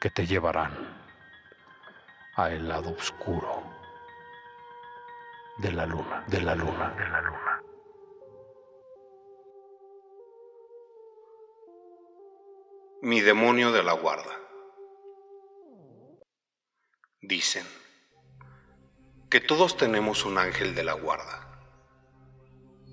que 0.00 0.08
te 0.08 0.26
llevarán 0.26 0.72
a 2.34 2.50
el 2.50 2.66
lado 2.66 2.90
oscuro 2.90 3.62
de 5.58 5.72
la 5.72 5.84
luna, 5.84 6.24
de 6.26 6.40
la 6.40 6.54
luna, 6.54 6.94
de 6.94 7.06
la 7.06 7.20
luna. 7.20 7.62
Mi 13.02 13.20
demonio 13.20 13.72
de 13.72 13.82
la 13.82 13.92
guarda. 13.92 14.36
Dicen 17.20 17.66
que 19.28 19.40
todos 19.40 19.76
tenemos 19.76 20.24
un 20.24 20.38
ángel 20.38 20.74
de 20.74 20.84
la 20.84 20.94
guarda, 20.94 21.60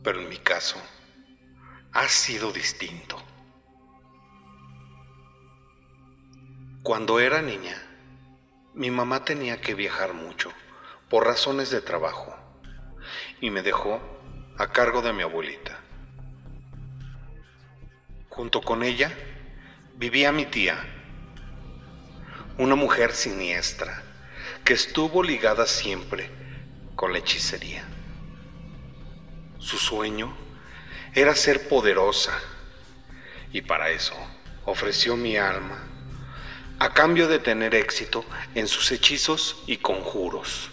pero 0.03 0.20
en 0.20 0.27
mi 0.27 0.37
caso 0.39 0.77
ha 1.93 2.09
sido 2.09 2.51
distinto. 2.51 3.27
Cuando 6.88 7.20
era 7.20 7.41
niña, 7.41 7.76
mi 8.73 8.91
mamá 8.91 9.26
tenía 9.26 9.60
que 9.60 9.76
viajar 9.76 10.13
mucho 10.13 10.54
por 11.10 11.26
razones 11.26 11.70
de 11.70 11.82
trabajo 11.82 12.34
y 13.41 13.49
me 13.49 13.62
dejó 13.62 13.99
a 14.57 14.71
cargo 14.71 15.02
de 15.02 15.12
mi 15.12 15.21
abuelita. 15.21 15.82
Junto 18.29 18.62
con 18.62 18.84
ella, 18.84 19.12
vivía 19.96 20.32
mi 20.32 20.46
tía, 20.46 20.82
una 22.57 22.76
mujer 22.76 23.12
siniestra 23.12 24.01
que 24.63 24.72
estuvo 24.72 25.24
ligada 25.24 25.66
siempre 25.66 26.32
con 26.96 27.12
la 27.12 27.18
hechicería. 27.18 27.84
Su 29.60 29.77
sueño 29.77 30.38
era 31.13 31.35
ser 31.35 31.68
poderosa 31.68 32.32
y 33.51 33.62
para 33.62 33.90
eso 33.90 34.16
ofreció 34.63 35.18
mi 35.18 35.35
alma 35.35 35.96
a 36.79 36.93
cambio 36.93 37.27
de 37.27 37.39
tener 37.39 37.73
éxito 37.73 38.23
en 38.55 38.67
sus 38.67 38.91
hechizos 38.91 39.63
y 39.65 39.77
conjuros. 39.77 40.70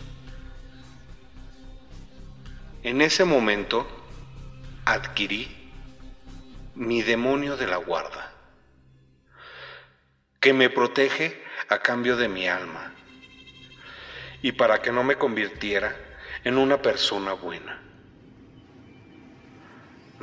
En 2.83 3.01
ese 3.01 3.25
momento 3.25 3.87
adquirí 4.85 5.71
mi 6.75 7.03
demonio 7.03 7.57
de 7.57 7.67
la 7.67 7.77
guarda 7.77 8.33
que 10.41 10.53
me 10.53 10.69
protege 10.69 11.43
a 11.71 11.79
cambio 11.79 12.17
de 12.17 12.29
mi 12.29 12.47
alma 12.47 12.93
y 14.43 14.53
para 14.53 14.83
que 14.83 14.93
no 14.93 15.03
me 15.03 15.17
convirtiera 15.17 15.97
en 16.45 16.59
una 16.59 16.83
persona 16.83 17.33
buena. 17.33 17.81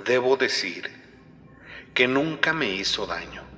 Debo 0.06 0.38
decir 0.38 0.92
que 1.96 2.08
nunca 2.08 2.54
me 2.54 2.70
hizo 2.70 3.08
daño. 3.08 3.51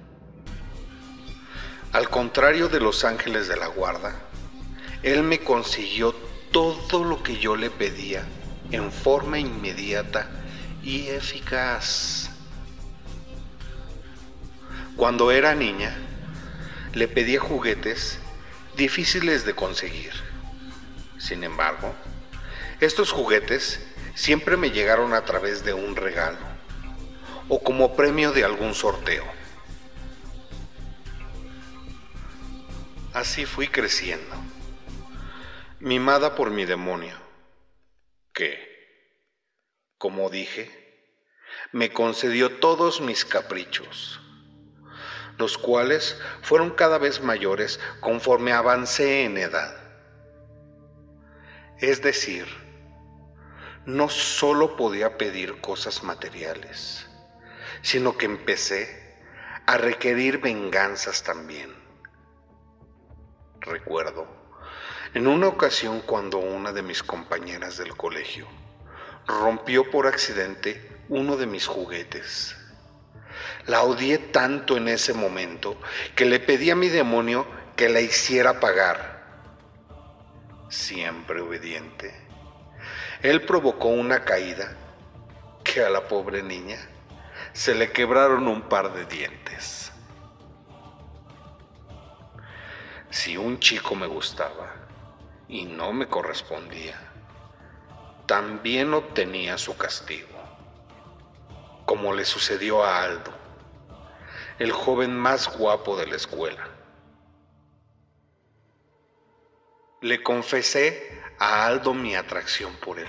Al 1.93 2.09
contrario 2.09 2.69
de 2.69 2.79
los 2.79 3.05
ángeles 3.05 3.47
de 3.47 3.55
la 3.55 3.67
guarda, 3.67 4.15
Él 5.03 5.21
me 5.21 5.41
consiguió 5.41 6.15
todo 6.51 7.03
lo 7.03 7.21
que 7.21 7.37
yo 7.37 7.55
le 7.55 7.69
pedía 7.69 8.25
en 8.71 8.91
forma 8.91 9.37
inmediata 9.37 10.27
y 10.81 11.09
eficaz. 11.09 12.31
Cuando 14.95 15.29
era 15.29 15.53
niña, 15.53 15.95
le 16.95 17.07
pedía 17.07 17.39
juguetes 17.39 18.17
difíciles 18.75 19.45
de 19.45 19.53
conseguir. 19.53 20.13
Sin 21.19 21.43
embargo, 21.43 21.93
estos 22.79 23.11
juguetes 23.11 23.85
siempre 24.15 24.57
me 24.57 24.71
llegaron 24.71 25.13
a 25.13 25.25
través 25.25 25.63
de 25.63 25.75
un 25.75 25.95
regalo 25.95 26.39
o 27.49 27.61
como 27.61 27.95
premio 27.95 28.31
de 28.31 28.43
algún 28.43 28.73
sorteo. 28.73 29.42
Así 33.13 33.45
fui 33.45 33.67
creciendo, 33.67 34.35
mimada 35.79 36.35
por 36.35 36.49
mi 36.49 36.65
demonio, 36.65 37.15
que, 38.33 38.57
como 39.97 40.29
dije, 40.29 40.71
me 41.71 41.91
concedió 41.91 42.59
todos 42.59 43.01
mis 43.01 43.23
caprichos 43.23 44.19
los 45.37 45.57
cuales 45.57 46.17
fueron 46.41 46.71
cada 46.71 46.97
vez 46.97 47.21
mayores 47.21 47.79
conforme 47.99 48.53
avancé 48.53 49.23
en 49.25 49.37
edad. 49.37 49.75
Es 51.79 52.01
decir, 52.01 52.47
no 53.85 54.09
solo 54.09 54.75
podía 54.75 55.17
pedir 55.17 55.59
cosas 55.59 56.03
materiales, 56.03 57.07
sino 57.81 58.17
que 58.17 58.25
empecé 58.25 59.17
a 59.65 59.77
requerir 59.77 60.39
venganzas 60.39 61.23
también. 61.23 61.82
Recuerdo, 63.63 64.27
en 65.13 65.27
una 65.27 65.47
ocasión 65.47 66.01
cuando 66.01 66.37
una 66.37 66.71
de 66.71 66.81
mis 66.81 67.03
compañeras 67.03 67.77
del 67.77 67.95
colegio 67.95 68.47
rompió 69.27 69.89
por 69.89 70.07
accidente 70.07 70.99
uno 71.09 71.37
de 71.37 71.45
mis 71.45 71.67
juguetes 71.67 72.55
la 73.67 73.83
odié 73.83 74.17
tanto 74.17 74.77
en 74.77 74.87
ese 74.87 75.13
momento 75.13 75.77
que 76.15 76.25
le 76.25 76.39
pedí 76.39 76.69
a 76.69 76.75
mi 76.75 76.89
demonio 76.89 77.45
que 77.75 77.89
la 77.89 78.01
hiciera 78.01 78.59
pagar. 78.59 79.23
Siempre 80.69 81.41
obediente. 81.41 82.13
Él 83.21 83.43
provocó 83.43 83.87
una 83.87 84.25
caída 84.25 84.75
que 85.63 85.83
a 85.83 85.89
la 85.89 86.07
pobre 86.07 86.43
niña 86.43 86.77
se 87.53 87.73
le 87.73 87.91
quebraron 87.91 88.47
un 88.47 88.63
par 88.63 88.93
de 88.93 89.05
dientes. 89.05 89.82
Si 93.13 93.37
un 93.37 93.59
chico 93.59 93.93
me 93.93 94.07
gustaba 94.07 94.73
y 95.47 95.65
no 95.65 95.93
me 95.93 96.07
correspondía, 96.07 96.99
también 98.25 98.91
obtenía 98.95 99.59
su 99.59 99.77
castigo, 99.77 100.29
como 101.85 102.15
le 102.15 102.25
sucedió 102.25 102.83
a 102.83 103.03
Aldo 103.03 103.31
el 104.57 104.71
joven 104.71 105.15
más 105.15 105.55
guapo 105.55 105.95
de 105.95 106.07
la 106.07 106.15
escuela. 106.15 106.67
Le 110.01 110.23
confesé 110.23 111.21
a 111.37 111.67
Aldo 111.67 111.93
mi 111.93 112.15
atracción 112.15 112.73
por 112.77 112.97
él, 112.97 113.07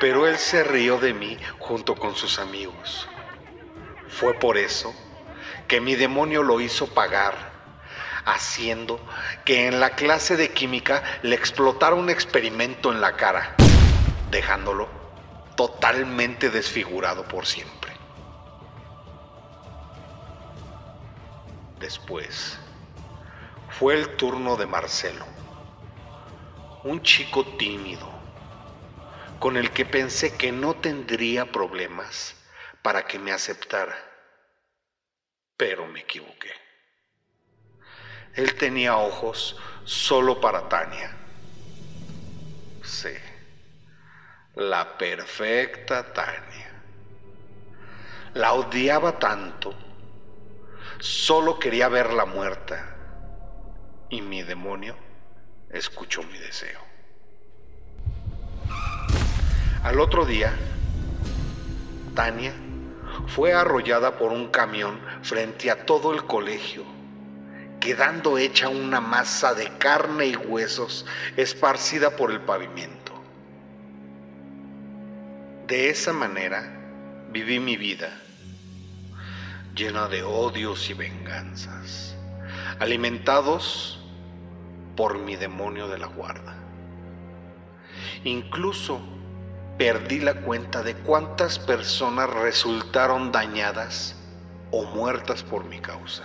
pero 0.00 0.26
él 0.26 0.36
se 0.36 0.64
rió 0.64 0.98
de 0.98 1.14
mí 1.14 1.38
junto 1.58 1.94
con 1.94 2.14
sus 2.14 2.38
amigos. 2.38 3.08
Fue 4.08 4.34
por 4.34 4.58
eso 4.58 4.94
que 5.66 5.80
mi 5.80 5.94
demonio 5.94 6.42
lo 6.42 6.60
hizo 6.60 6.86
pagar, 6.88 7.49
haciendo 8.24 9.00
que 9.44 9.66
en 9.66 9.80
la 9.80 9.90
clase 9.90 10.36
de 10.36 10.50
química 10.50 11.02
le 11.22 11.34
explotara 11.34 11.94
un 11.94 12.10
experimento 12.10 12.92
en 12.92 13.00
la 13.00 13.16
cara, 13.16 13.54
dejándolo 14.30 14.88
totalmente 15.56 16.50
desfigurado 16.50 17.28
por 17.28 17.46
siempre. 17.46 17.92
Después, 21.78 22.58
fue 23.70 23.94
el 23.94 24.16
turno 24.16 24.56
de 24.56 24.66
Marcelo, 24.66 25.24
un 26.84 27.02
chico 27.02 27.44
tímido, 27.56 28.08
con 29.38 29.56
el 29.56 29.70
que 29.70 29.86
pensé 29.86 30.36
que 30.36 30.52
no 30.52 30.74
tendría 30.74 31.50
problemas 31.50 32.36
para 32.82 33.06
que 33.06 33.18
me 33.18 33.32
aceptara. 33.32 33.96
Pero 35.56 35.86
me 35.86 36.00
equivoqué. 36.00 36.69
Él 38.34 38.54
tenía 38.54 38.96
ojos 38.96 39.56
solo 39.84 40.40
para 40.40 40.68
Tania. 40.68 41.16
Sí, 42.82 43.14
la 44.54 44.96
perfecta 44.96 46.12
Tania. 46.12 46.70
La 48.34 48.52
odiaba 48.52 49.18
tanto 49.18 49.74
Solo 51.00 51.58
quería 51.58 51.88
verla 51.88 52.26
muerta. 52.26 52.94
Y 54.10 54.20
mi 54.20 54.42
demonio 54.42 54.96
escuchó 55.70 56.22
mi 56.22 56.36
deseo. 56.36 56.78
Al 59.82 59.98
otro 59.98 60.26
día, 60.26 60.52
Tania 62.14 62.52
fue 63.28 63.54
arrollada 63.54 64.18
por 64.18 64.30
un 64.30 64.48
camión 64.48 65.00
frente 65.22 65.70
a 65.70 65.86
todo 65.86 66.12
el 66.12 66.26
colegio, 66.26 66.84
quedando 67.80 68.36
hecha 68.38 68.68
una 68.68 69.00
masa 69.00 69.54
de 69.54 69.66
carne 69.78 70.26
y 70.26 70.36
huesos 70.36 71.06
esparcida 71.36 72.10
por 72.14 72.30
el 72.30 72.40
pavimento. 72.40 73.12
De 75.66 75.88
esa 75.88 76.12
manera 76.12 76.62
viví 77.32 77.58
mi 77.58 77.76
vida, 77.76 78.10
llena 79.74 80.08
de 80.08 80.22
odios 80.22 80.90
y 80.90 80.94
venganzas, 80.94 82.14
alimentados 82.78 83.98
por 84.96 85.18
mi 85.18 85.36
demonio 85.36 85.88
de 85.88 85.98
la 85.98 86.06
guarda. 86.06 86.56
Incluso 88.24 89.00
perdí 89.78 90.20
la 90.20 90.34
cuenta 90.34 90.82
de 90.82 90.94
cuántas 90.94 91.58
personas 91.58 92.28
resultaron 92.28 93.32
dañadas 93.32 94.14
o 94.70 94.84
muertas 94.84 95.42
por 95.42 95.64
mi 95.64 95.80
causa. 95.80 96.24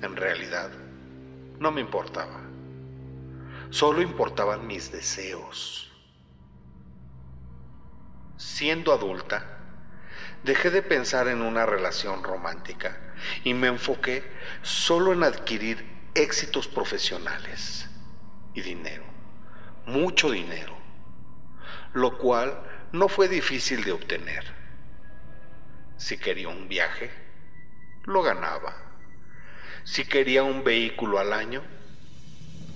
En 0.00 0.14
realidad, 0.14 0.70
no 1.58 1.72
me 1.72 1.80
importaba. 1.80 2.40
Solo 3.70 4.00
importaban 4.00 4.66
mis 4.66 4.92
deseos. 4.92 5.92
Siendo 8.36 8.92
adulta, 8.92 9.44
dejé 10.44 10.70
de 10.70 10.82
pensar 10.82 11.26
en 11.26 11.42
una 11.42 11.66
relación 11.66 12.22
romántica 12.22 12.96
y 13.42 13.54
me 13.54 13.66
enfoqué 13.66 14.30
solo 14.62 15.12
en 15.12 15.24
adquirir 15.24 16.10
éxitos 16.14 16.68
profesionales 16.68 17.90
y 18.54 18.62
dinero, 18.62 19.04
mucho 19.84 20.30
dinero, 20.30 20.78
lo 21.92 22.18
cual 22.18 22.62
no 22.92 23.08
fue 23.08 23.28
difícil 23.28 23.82
de 23.82 23.92
obtener. 23.92 24.44
Si 25.96 26.16
quería 26.18 26.48
un 26.48 26.68
viaje, 26.68 27.10
lo 28.04 28.22
ganaba 28.22 28.87
si 29.90 30.04
quería 30.04 30.42
un 30.42 30.64
vehículo 30.64 31.18
al 31.18 31.32
año, 31.32 31.64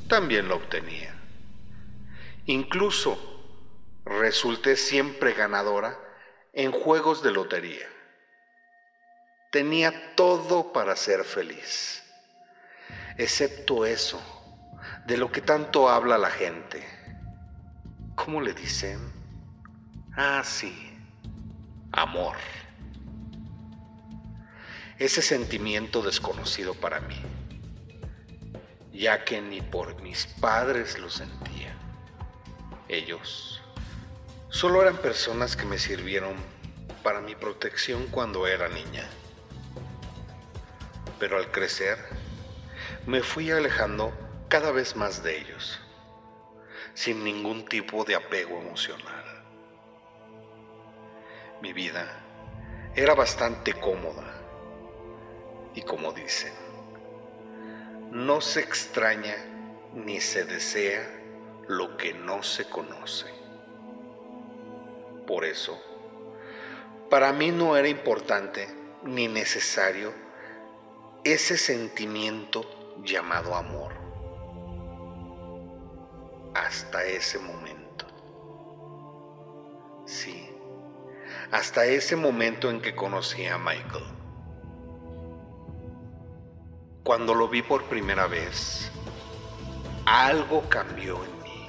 también 0.08 0.48
lo 0.48 0.56
obtenía. 0.56 1.14
Incluso 2.46 3.18
resulté 4.06 4.76
siempre 4.76 5.34
ganadora 5.34 5.98
en 6.54 6.72
juegos 6.72 7.22
de 7.22 7.30
lotería. 7.30 7.86
Tenía 9.50 10.14
todo 10.14 10.72
para 10.72 10.96
ser 10.96 11.22
feliz, 11.24 12.02
excepto 13.18 13.84
eso, 13.84 14.18
de 15.04 15.18
lo 15.18 15.30
que 15.30 15.42
tanto 15.42 15.90
habla 15.90 16.16
la 16.16 16.30
gente. 16.30 16.82
¿Cómo 18.14 18.40
le 18.40 18.54
dicen? 18.54 18.98
Ah, 20.16 20.42
sí, 20.42 20.98
amor 21.92 22.36
ese 25.04 25.20
sentimiento 25.20 26.00
desconocido 26.00 26.74
para 26.74 27.00
mí, 27.00 27.20
ya 28.92 29.24
que 29.24 29.40
ni 29.40 29.60
por 29.60 30.00
mis 30.00 30.26
padres 30.26 30.96
lo 31.00 31.10
sentía. 31.10 31.76
Ellos 32.88 33.60
solo 34.48 34.80
eran 34.80 34.96
personas 34.98 35.56
que 35.56 35.64
me 35.64 35.78
sirvieron 35.78 36.36
para 37.02 37.20
mi 37.20 37.34
protección 37.34 38.06
cuando 38.12 38.46
era 38.46 38.68
niña. 38.68 39.08
Pero 41.18 41.36
al 41.36 41.50
crecer, 41.50 41.98
me 43.04 43.22
fui 43.24 43.50
alejando 43.50 44.12
cada 44.48 44.70
vez 44.70 44.94
más 44.94 45.24
de 45.24 45.40
ellos, 45.40 45.80
sin 46.94 47.24
ningún 47.24 47.64
tipo 47.64 48.04
de 48.04 48.14
apego 48.14 48.60
emocional. 48.60 49.44
Mi 51.60 51.72
vida 51.72 52.20
era 52.94 53.14
bastante 53.14 53.74
cómoda 53.74 54.41
y 55.74 55.82
como 55.82 56.12
dicen, 56.12 56.52
no 58.10 58.40
se 58.40 58.60
extraña 58.60 59.36
ni 59.94 60.20
se 60.20 60.44
desea 60.44 61.22
lo 61.68 61.96
que 61.96 62.12
no 62.14 62.42
se 62.42 62.68
conoce. 62.68 63.26
Por 65.26 65.44
eso, 65.44 65.80
para 67.08 67.32
mí 67.32 67.50
no 67.50 67.76
era 67.76 67.88
importante 67.88 68.68
ni 69.02 69.28
necesario 69.28 70.12
ese 71.24 71.56
sentimiento 71.56 72.64
llamado 73.02 73.54
amor. 73.54 73.92
Hasta 76.54 77.04
ese 77.04 77.38
momento. 77.38 78.06
Sí, 80.04 80.50
hasta 81.50 81.86
ese 81.86 82.16
momento 82.16 82.70
en 82.70 82.80
que 82.80 82.94
conocí 82.94 83.46
a 83.46 83.56
Michael. 83.56 84.21
Cuando 87.12 87.34
lo 87.34 87.46
vi 87.46 87.60
por 87.60 87.84
primera 87.90 88.26
vez, 88.26 88.90
algo 90.06 90.66
cambió 90.70 91.22
en 91.22 91.42
mí. 91.42 91.68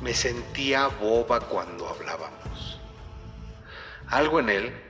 Me 0.00 0.14
sentía 0.14 0.86
boba 0.86 1.40
cuando 1.40 1.86
hablábamos. 1.86 2.80
Algo 4.08 4.40
en 4.40 4.48
él 4.48 4.82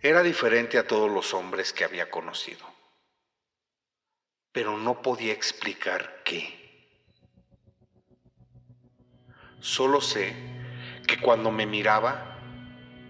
era 0.00 0.22
diferente 0.22 0.78
a 0.78 0.86
todos 0.86 1.10
los 1.10 1.34
hombres 1.34 1.72
que 1.72 1.82
había 1.82 2.08
conocido. 2.08 2.64
Pero 4.52 4.78
no 4.78 5.02
podía 5.02 5.32
explicar 5.32 6.22
qué. 6.24 6.86
Solo 9.58 10.00
sé 10.00 10.36
que 11.04 11.20
cuando 11.20 11.50
me 11.50 11.66
miraba, 11.66 12.38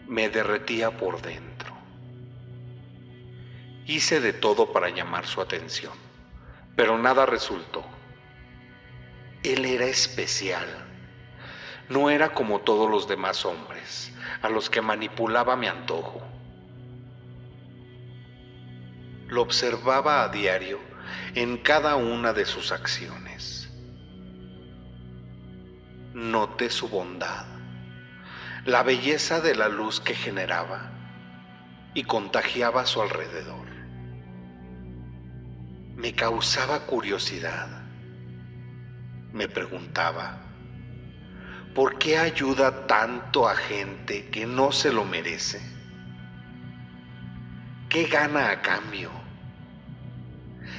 me 0.07 0.31
derretía 0.31 0.97
por 0.97 1.21
dentro. 1.21 1.70
Hice 3.87 4.21
de 4.21 4.33
todo 4.33 4.73
para 4.73 4.91
llamar 4.91 5.27
su 5.27 5.41
atención, 5.41 5.95
pero 6.77 6.99
nada 6.99 7.27
resultó. 7.27 7.85
Él 9.43 9.65
era 9.65 9.87
especial. 9.87 10.69
No 11.89 12.11
era 12.11 12.35
como 12.35 12.61
todos 12.61 12.91
los 12.91 13.09
demás 13.09 13.45
hombres, 13.45 14.13
a 14.43 14.49
los 14.49 14.71
que 14.71 14.81
manipulaba 14.81 15.57
mi 15.57 15.67
antojo. 15.67 16.23
Lo 19.29 19.43
observaba 19.43 20.23
a 20.23 20.29
diario 20.29 20.79
en 21.35 21.57
cada 21.57 21.97
una 21.97 22.33
de 22.33 22.45
sus 22.45 22.71
acciones. 22.71 23.71
Noté 26.13 26.71
su 26.71 26.89
bondad, 26.89 27.47
la 28.67 28.83
belleza 28.83 29.41
de 29.41 29.55
la 29.55 29.69
luz 29.69 30.01
que 30.01 30.15
generaba 30.15 30.91
y 31.95 32.05
contagiaba 32.05 32.83
a 32.83 32.87
su 32.87 33.01
alrededor 33.01 33.70
me 36.01 36.15
causaba 36.15 36.87
curiosidad. 36.87 37.69
Me 39.35 39.49
preguntaba, 39.49 40.39
¿por 41.75 41.99
qué 41.99 42.17
ayuda 42.17 42.87
tanto 42.87 43.47
a 43.47 43.55
gente 43.55 44.31
que 44.31 44.47
no 44.47 44.73
se 44.73 44.95
lo 44.95 45.05
merece? 45.05 45.61
¿Qué 47.91 48.05
gana 48.05 48.51
a 48.51 48.63
cambio? 48.63 49.11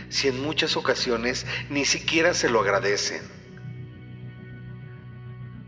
Si 0.09 0.27
en 0.27 0.41
muchas 0.41 0.75
ocasiones 0.75 1.45
ni 1.69 1.85
siquiera 1.85 2.33
se 2.33 2.49
lo 2.49 2.61
agradecen. 2.61 3.21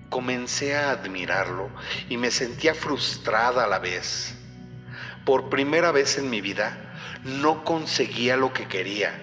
Comencé 0.09 0.75
a 0.75 0.89
admirarlo 0.89 1.69
y 2.09 2.17
me 2.17 2.31
sentía 2.31 2.73
frustrada 2.73 3.65
a 3.65 3.67
la 3.67 3.77
vez. 3.77 4.35
Por 5.25 5.49
primera 5.49 5.91
vez 5.91 6.17
en 6.17 6.31
mi 6.31 6.41
vida 6.41 6.95
no 7.23 7.63
conseguía 7.63 8.35
lo 8.35 8.51
que 8.51 8.67
quería 8.67 9.22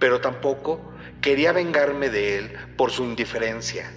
pero 0.00 0.20
tampoco 0.20 0.80
quería 1.20 1.52
vengarme 1.52 2.08
de 2.08 2.38
él 2.38 2.52
por 2.76 2.90
su 2.90 3.04
indiferencia. 3.04 3.92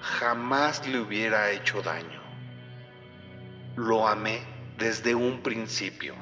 Jamás 0.00 0.86
le 0.86 0.98
hubiera 0.98 1.52
hecho 1.52 1.80
daño. 1.80 2.20
Lo 3.76 4.08
amé 4.08 4.40
desde 4.76 5.14
un 5.14 5.40
principio. 5.42 6.14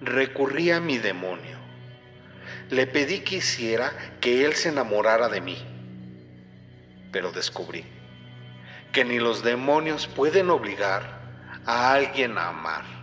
Recurrí 0.00 0.70
a 0.70 0.80
mi 0.80 0.98
demonio. 0.98 1.58
Le 2.70 2.86
pedí 2.86 3.20
que 3.20 3.36
hiciera 3.36 3.92
que 4.20 4.44
él 4.44 4.54
se 4.54 4.68
enamorara 4.68 5.28
de 5.28 5.40
mí. 5.40 5.58
Pero 7.10 7.32
descubrí 7.32 7.84
que 8.92 9.04
ni 9.04 9.18
los 9.18 9.42
demonios 9.42 10.06
pueden 10.06 10.50
obligar 10.50 11.20
a 11.66 11.92
alguien 11.92 12.38
a 12.38 12.48
amar 12.48 12.96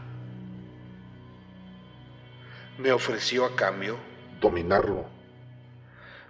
me 2.77 2.91
ofreció 2.91 3.45
a 3.45 3.55
cambio 3.55 3.97
dominarlo. 4.39 5.09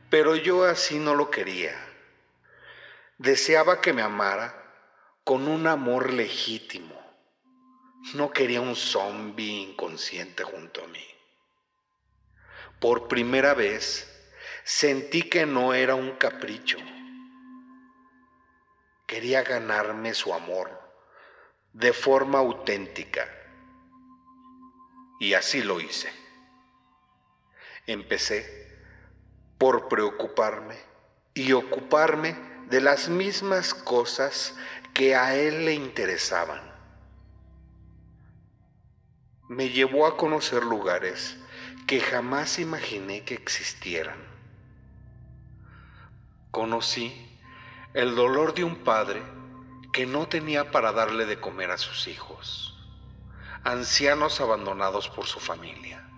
Pero 0.10 0.36
yo 0.36 0.66
así 0.66 1.00
no 1.00 1.16
lo 1.16 1.32
quería. 1.32 1.74
Deseaba 3.18 3.82
que 3.82 3.94
me 3.94 4.02
amara 4.02 4.54
con 5.24 5.48
un 5.48 5.68
amor 5.68 6.12
legítimo. 6.12 7.02
No 8.14 8.32
quería 8.32 8.60
un 8.60 8.76
zombi 8.76 9.62
inconsciente 9.62 10.44
junto 10.44 10.84
a 10.84 10.88
mí. 10.88 11.06
Por 12.80 13.08
primera 13.08 13.54
vez 13.54 14.10
sentí 14.66 15.24
que 15.24 15.46
no 15.46 15.74
era 15.74 15.96
un 15.96 16.12
capricho. 16.18 16.78
Quería 19.08 19.44
ganarme 19.44 20.14
su 20.14 20.34
amor 20.34 20.70
de 21.72 21.94
forma 21.94 22.40
auténtica. 22.40 23.28
Y 25.20 25.34
así 25.34 25.64
lo 25.64 25.80
hice. 25.80 26.23
Empecé 27.88 28.64
por 29.58 29.88
preocuparme 29.88 30.78
y 31.34 31.54
ocuparme 31.54 32.36
de 32.70 32.82
las 32.82 33.10
mismas 33.10 33.74
cosas 33.74 34.56
que 34.94 35.16
a 35.16 35.36
él 35.36 35.66
le 35.66 35.74
interesaban. 35.74 36.62
Me 39.50 39.70
llevó 39.70 40.08
a 40.08 40.18
conocer 40.18 40.64
lugares 40.64 41.38
que 41.88 42.00
jamás 42.00 42.60
imaginé 42.60 43.24
que 43.24 43.34
existieran. 43.34 44.18
Conocí 46.52 47.40
el 47.94 48.16
dolor 48.16 48.54
de 48.54 48.64
un 48.64 48.78
padre 48.84 49.22
que 49.92 50.06
no 50.06 50.28
tenía 50.28 50.72
para 50.72 50.92
darle 50.92 51.26
de 51.26 51.40
comer 51.40 51.72
a 51.72 51.78
sus 51.78 52.08
hijos, 52.08 52.76
ancianos 53.64 54.42
abandonados 54.42 55.10
por 55.10 55.26
su 55.26 55.40
familia, 55.40 56.10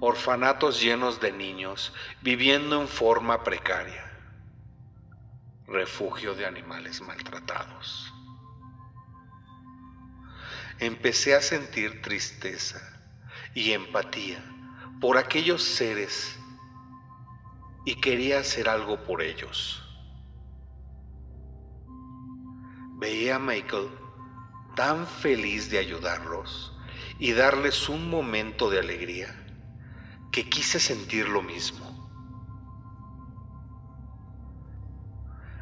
orfanatos 0.00 0.80
llenos 0.80 1.20
de 1.20 1.30
niños 1.30 1.92
viviendo 2.22 2.80
en 2.80 2.88
forma 2.88 3.44
precaria, 3.44 4.10
refugio 5.66 6.34
de 6.34 6.46
animales 6.46 7.02
maltratados. 7.02 8.12
Empecé 10.78 11.34
a 11.34 11.42
sentir 11.42 12.00
tristeza 12.00 12.80
y 13.54 13.72
empatía 13.72 14.42
por 15.00 15.18
aquellos 15.18 15.62
seres 15.62 16.38
y 17.84 17.96
quería 17.96 18.40
hacer 18.40 18.70
algo 18.70 19.04
por 19.04 19.20
ellos. 19.20 19.82
Veía 22.96 23.36
a 23.36 23.38
Michael 23.38 23.90
tan 24.74 25.06
feliz 25.06 25.70
de 25.70 25.78
ayudarlos 25.78 26.74
y 27.18 27.32
darles 27.32 27.90
un 27.90 28.08
momento 28.08 28.70
de 28.70 28.78
alegría 28.78 29.39
que 30.30 30.48
quise 30.48 30.78
sentir 30.78 31.28
lo 31.28 31.42
mismo. 31.42 31.86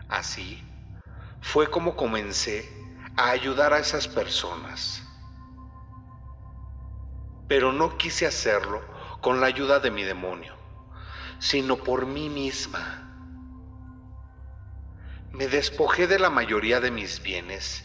Así 0.09 0.63
fue 1.41 1.71
como 1.71 1.97
comencé 1.97 2.69
a 3.17 3.31
ayudar 3.31 3.73
a 3.73 3.79
esas 3.79 4.09
personas. 4.09 5.03
Pero 7.47 7.73
no 7.73 7.97
quise 7.97 8.27
hacerlo 8.27 8.83
con 9.21 9.41
la 9.41 9.47
ayuda 9.47 9.81
de 9.81 9.91
mi 9.91 10.05
demonio, 10.05 10.55
sino 11.39 11.77
por 11.77 12.07
mí 12.07 12.29
misma 12.29 13.05
me 15.33 15.47
despojé 15.47 16.07
de 16.07 16.19
la 16.19 16.31
mayoría 16.31 16.81
de 16.81 16.91
mis 16.91 17.23
bienes 17.23 17.85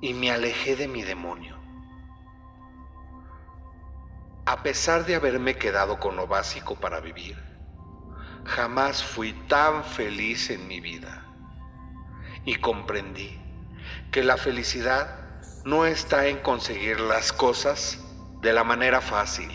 y 0.00 0.12
me 0.12 0.30
alejé 0.30 0.76
de 0.76 0.88
mi 0.88 1.02
demonio. 1.02 1.63
A 4.46 4.62
pesar 4.62 5.06
de 5.06 5.14
haberme 5.14 5.56
quedado 5.56 5.98
con 5.98 6.16
lo 6.16 6.26
básico 6.26 6.74
para 6.74 7.00
vivir, 7.00 7.36
jamás 8.44 9.02
fui 9.02 9.32
tan 9.48 9.82
feliz 9.84 10.50
en 10.50 10.68
mi 10.68 10.80
vida 10.80 11.24
y 12.44 12.56
comprendí 12.56 13.40
que 14.10 14.22
la 14.22 14.36
felicidad 14.36 15.08
no 15.64 15.86
está 15.86 16.26
en 16.26 16.38
conseguir 16.40 17.00
las 17.00 17.32
cosas 17.32 17.98
de 18.42 18.52
la 18.52 18.64
manera 18.64 19.00
fácil. 19.00 19.50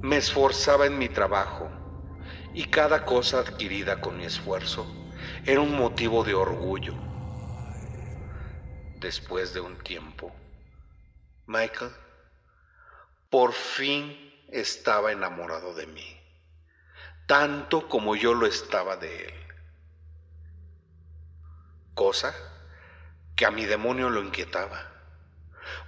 Me 0.00 0.16
esforzaba 0.16 0.86
en 0.86 0.98
mi 0.98 1.08
trabajo 1.08 1.70
y 2.52 2.64
cada 2.64 3.04
cosa 3.04 3.38
adquirida 3.38 4.00
con 4.00 4.16
mi 4.16 4.24
esfuerzo 4.24 4.92
era 5.44 5.60
un 5.60 5.76
motivo 5.76 6.24
de 6.24 6.34
orgullo. 6.34 6.96
Después 8.96 9.54
de 9.54 9.60
un 9.60 9.78
tiempo, 9.78 10.34
Michael 11.46 12.01
por 13.32 13.54
fin 13.54 14.30
estaba 14.48 15.10
enamorado 15.10 15.72
de 15.72 15.86
mí, 15.86 16.20
tanto 17.26 17.88
como 17.88 18.14
yo 18.14 18.34
lo 18.34 18.44
estaba 18.44 18.98
de 18.98 19.24
él. 19.24 19.34
Cosa 21.94 22.34
que 23.34 23.46
a 23.46 23.50
mi 23.50 23.64
demonio 23.64 24.10
lo 24.10 24.22
inquietaba, 24.22 24.86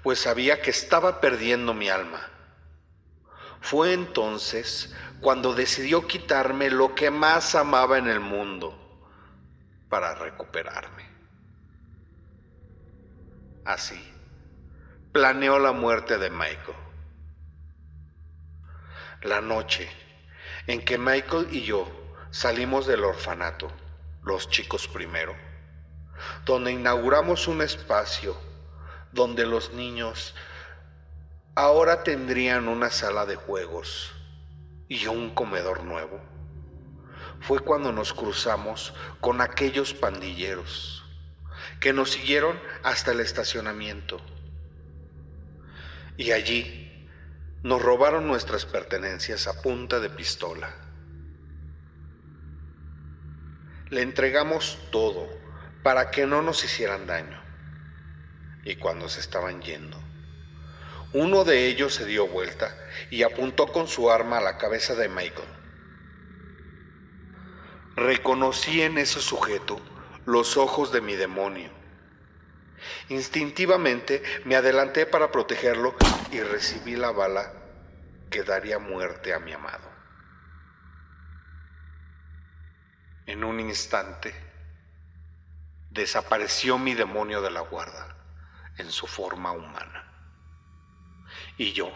pues 0.03 0.21
sabía 0.21 0.63
que 0.63 0.71
estaba 0.71 1.21
perdiendo 1.21 1.75
mi 1.75 1.91
alma. 1.91 2.31
Fue 3.61 3.93
entonces 3.93 4.95
cuando 5.21 5.53
decidió 5.53 6.07
quitarme 6.07 6.71
lo 6.71 6.95
que 6.95 7.11
más 7.11 7.55
amaba 7.55 7.99
en 7.99 8.09
el 8.09 8.21
mundo, 8.21 8.81
para 9.91 10.15
recuperarme. 10.15 11.07
Así, 13.67 14.03
planeó 15.13 15.59
la 15.59 15.73
muerte 15.73 16.17
de 16.17 16.31
Michael. 16.31 16.84
La 19.25 19.40
noche 19.40 19.88
en 20.66 20.85
que 20.85 20.99
Michael 20.99 21.49
y 21.50 21.62
yo 21.62 21.90
salimos 22.31 22.87
del 22.87 23.04
orfanato, 23.04 23.73
los 24.23 24.50
chicos 24.50 24.87
primero, 24.87 25.35
donde 26.45 26.73
inauguramos 26.73 27.49
un 27.49 27.62
espacio 27.62 28.37
donde 29.12 29.47
los 29.47 29.73
niños 29.73 30.35
ahora 31.54 32.02
tendrían 32.02 32.69
una 32.69 32.90
sala 32.90 33.25
de 33.25 33.37
juegos 33.37 34.12
y 34.88 35.07
un 35.07 35.35
comedor 35.35 35.85
nuevo 35.85 36.21
fue 37.40 37.61
cuando 37.61 37.93
nos 37.93 38.12
cruzamos 38.12 38.93
con 39.21 39.40
aquellos 39.40 39.95
pandilleros 39.95 41.04
que 41.81 41.93
nos 41.93 42.11
siguieron 42.11 42.59
hasta 42.83 43.12
el 43.12 43.21
estacionamiento. 43.21 44.21
Y 46.16 46.33
allí 46.33 46.84
nos 47.64 47.80
robaron 47.80 48.28
nuestras 48.28 48.66
pertenencias 48.66 49.47
a 49.47 49.62
punta 49.62 49.99
de 49.99 50.11
pistola. 50.11 50.71
Le 53.88 54.02
entregamos 54.02 54.78
todo 54.92 55.30
para 55.83 56.11
que 56.11 56.26
no 56.26 56.42
nos 56.42 56.62
hicieran 56.62 57.06
daño. 57.06 57.42
Y 58.64 58.76
cuando 58.76 59.09
se 59.09 59.21
estaban 59.21 59.62
yendo, 59.62 59.99
uno 61.14 61.44
de 61.44 61.66
ellos 61.66 61.94
se 61.94 62.04
dio 62.04 62.28
vuelta 62.28 62.76
y 63.11 63.23
apuntó 63.23 63.68
con 63.68 63.88
su 63.88 64.11
arma 64.11 64.38
a 64.38 64.42
la 64.42 64.59
cabeza 64.59 64.94
de 64.94 65.09
Michael. 65.09 65.49
Reconocí 67.97 68.83
en 68.83 68.99
ese 68.99 69.23
sujeto 69.23 69.80
los 70.26 70.59
ojos 70.59 70.92
de 70.92 71.00
mi 71.00 71.14
demonio. 71.14 71.71
Instintivamente 73.09 74.23
me 74.45 74.57
adelanté 74.57 75.07
para 75.07 75.31
protegerlo 75.31 75.95
y 76.31 76.41
recibí 76.41 76.97
la 76.97 77.11
bala 77.11 77.53
que 78.31 78.43
daría 78.43 78.79
muerte 78.79 79.33
a 79.33 79.38
mi 79.38 79.53
amado. 79.53 79.91
En 83.26 83.45
un 83.45 83.61
instante 83.61 84.35
desapareció 85.91 86.76
mi 86.79 86.95
demonio 86.95 87.41
de 87.41 87.50
la 87.50 87.61
guarda 87.61 88.17
en 88.76 88.91
su 88.91 89.07
forma 89.07 89.53
humana. 89.53 90.11
Y 91.57 91.73
yo 91.73 91.93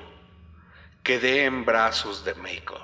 quedé 1.03 1.45
en 1.45 1.65
brazos 1.65 2.25
de 2.25 2.35
Michael 2.35 2.83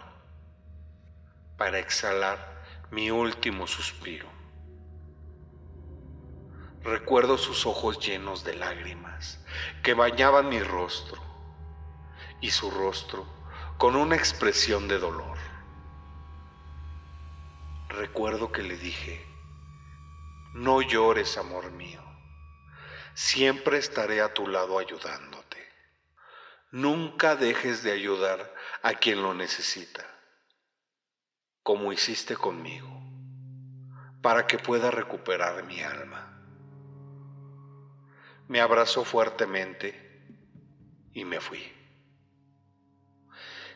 para 1.56 1.78
exhalar 1.78 2.64
mi 2.90 3.10
último 3.10 3.66
suspiro. 3.66 4.28
Recuerdo 6.84 7.38
sus 7.38 7.64
ojos 7.64 7.98
llenos 7.98 8.44
de 8.44 8.54
lágrimas 8.54 9.40
que 9.82 9.94
bañaban 9.94 10.50
mi 10.50 10.62
rostro 10.62 11.20
y 12.42 12.50
su 12.50 12.70
rostro 12.70 13.26
con 13.78 13.96
una 13.96 14.16
expresión 14.16 14.86
de 14.86 14.98
dolor. 14.98 15.38
Recuerdo 17.88 18.52
que 18.52 18.62
le 18.62 18.76
dije, 18.76 19.26
no 20.52 20.82
llores, 20.82 21.38
amor 21.38 21.70
mío, 21.72 22.02
siempre 23.14 23.78
estaré 23.78 24.20
a 24.20 24.34
tu 24.34 24.46
lado 24.46 24.78
ayudándote. 24.78 25.66
Nunca 26.70 27.34
dejes 27.34 27.82
de 27.82 27.92
ayudar 27.92 28.54
a 28.82 28.92
quien 28.94 29.22
lo 29.22 29.32
necesita 29.32 30.04
como 31.64 31.94
hiciste 31.94 32.36
conmigo, 32.36 33.02
para 34.20 34.46
que 34.46 34.58
pueda 34.58 34.90
recuperar 34.90 35.64
mi 35.64 35.80
alma. 35.80 36.33
Me 38.48 38.60
abrazó 38.60 39.04
fuertemente 39.04 40.04
y 41.12 41.24
me 41.24 41.40
fui, 41.40 41.62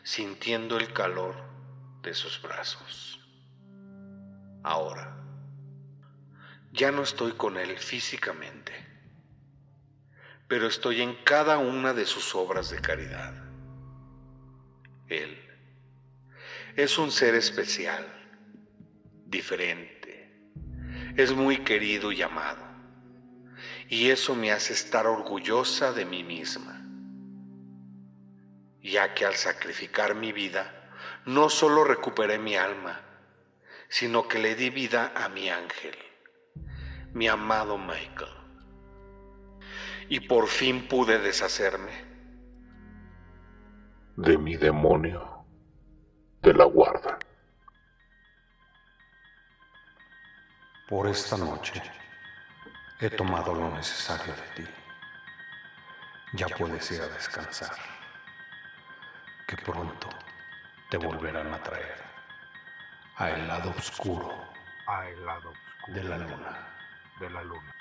sintiendo 0.03 0.77
el 0.77 0.93
calor 0.93 1.35
de 2.01 2.13
sus 2.13 2.41
brazos. 2.41 3.19
Ahora, 4.63 5.15
ya 6.71 6.91
no 6.91 7.01
estoy 7.01 7.31
con 7.31 7.57
él 7.57 7.77
físicamente, 7.77 8.73
pero 10.47 10.67
estoy 10.67 11.01
en 11.01 11.15
cada 11.23 11.57
una 11.57 11.93
de 11.93 12.05
sus 12.05 12.35
obras 12.35 12.69
de 12.69 12.79
caridad. 12.79 13.33
Él 15.07 15.37
es 16.75 16.97
un 16.97 17.11
ser 17.11 17.35
especial, 17.35 18.05
diferente, 19.25 20.31
es 21.17 21.33
muy 21.33 21.63
querido 21.63 22.11
y 22.11 22.21
amado, 22.21 22.68
Y 23.89 24.11
eso 24.11 24.35
me 24.35 24.51
hace 24.51 24.73
estar 24.73 25.07
orgullosa 25.07 25.91
de 25.91 26.05
mí 26.05 26.23
misma, 26.23 26.85
ya 28.83 29.15
que 29.15 29.25
al 29.25 29.33
sacrificar 29.33 30.13
mi 30.13 30.31
vida, 30.31 30.91
no 31.25 31.49
solo 31.49 31.83
recuperé 31.83 32.37
mi 32.37 32.55
alma, 32.55 33.01
sino 33.87 34.27
que 34.27 34.37
le 34.37 34.53
di 34.53 34.69
vida 34.69 35.11
a 35.15 35.27
mi 35.29 35.49
ángel, 35.49 35.97
mi 37.13 37.27
amado 37.27 37.79
Michael. 37.79 38.29
Y 40.07 40.19
por 40.19 40.47
fin 40.47 40.87
pude 40.87 41.17
deshacerme 41.17 41.91
de 44.17 44.37
mi 44.37 44.55
demonio 44.55 45.45
de 46.43 46.53
la 46.53 46.65
guarda. 46.65 47.17
Por 50.87 51.07
esta 51.07 51.37
noche 51.37 51.81
he 52.99 53.09
tomado 53.09 53.53
lo 53.53 53.69
necesario 53.71 54.33
de 54.33 54.63
ti. 54.63 54.71
Ya 56.33 56.47
puedes 56.47 56.91
ir 56.91 57.01
a 57.01 57.07
descansar, 57.07 57.75
que 59.47 59.55
pronto 59.55 60.09
te 60.89 60.97
volverán 60.97 61.53
a 61.53 61.63
traer 61.63 62.03
a 63.15 63.31
el 63.31 63.47
lado 63.47 63.73
oscuro, 63.77 64.33
a 64.85 65.07
el 65.07 65.25
lado 65.25 65.53
de 65.87 66.03
la 66.03 66.17
luna. 66.17 66.67
De 67.19 67.29
la 67.29 67.43
luna. 67.43 67.73